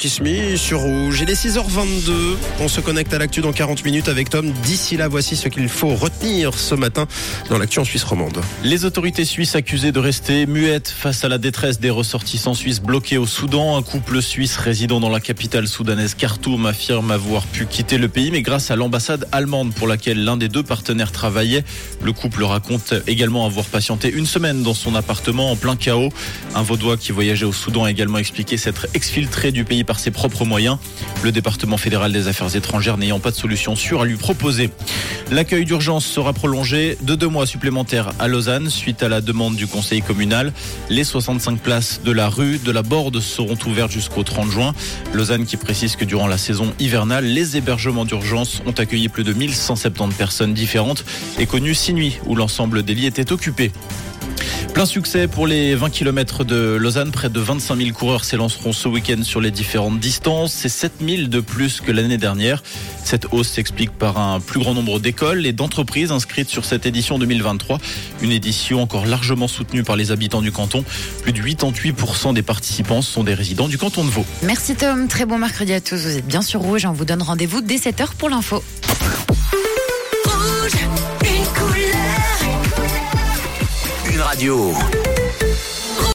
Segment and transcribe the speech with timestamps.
[0.00, 1.22] qui se met sur rouge.
[1.22, 2.12] Il est 6h22.
[2.60, 4.52] On se connecte à l'actu dans 40 minutes avec Tom.
[4.62, 7.08] D'ici là, voici ce qu'il faut retenir ce matin
[7.50, 8.40] dans l'actu en Suisse romande.
[8.62, 13.18] Les autorités suisses accusées de rester muettes face à la détresse des ressortissants suisses bloqués
[13.18, 13.76] au Soudan.
[13.76, 18.30] Un couple suisse résidant dans la capitale soudanaise Khartoum affirme avoir pu quitter le pays,
[18.30, 21.64] mais grâce à l'ambassade allemande pour laquelle l'un des deux partenaires travaillait.
[22.04, 26.12] Le couple raconte également avoir patienté une semaine dans son appartement en plein chaos.
[26.54, 30.12] Un vaudois qui voyageait au Soudan a également expliqué s'être exfiltré du pays par ses
[30.12, 30.76] propres moyens.
[31.24, 34.70] Le département fédéral des affaires étrangères n'ayant pas de solution sûre à lui proposer.
[35.30, 39.66] L'accueil d'urgence sera prolongé de deux mois supplémentaires à Lausanne suite à la demande du
[39.66, 40.52] conseil communal.
[40.90, 44.74] Les 65 places de la rue de la Borde seront ouvertes jusqu'au 30 juin.
[45.14, 49.32] Lausanne qui précise que durant la saison hivernale, les hébergements d'urgence ont accueilli plus de
[49.32, 51.04] 1170 personnes différentes
[51.38, 53.72] et connu six nuits où l'ensemble des lits étaient occupés.
[54.78, 57.10] Plein succès pour les 20 km de Lausanne.
[57.10, 60.52] Près de 25 000 coureurs s'élanceront ce week-end sur les différentes distances.
[60.52, 62.62] C'est 7 000 de plus que l'année dernière.
[63.02, 67.18] Cette hausse s'explique par un plus grand nombre d'écoles et d'entreprises inscrites sur cette édition
[67.18, 67.80] 2023.
[68.22, 70.84] Une édition encore largement soutenue par les habitants du canton.
[71.24, 74.24] Plus de 88% des participants sont des résidents du canton de Vaud.
[74.44, 75.96] Merci Tom, très bon mercredi à tous.
[75.96, 76.86] Vous êtes bien sur Rouge.
[76.86, 78.62] On vous donne rendez-vous dès 7h pour l'info.
[80.24, 81.27] Rouge,
[84.28, 85.17] radio.